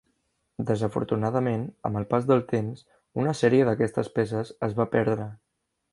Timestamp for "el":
2.01-2.07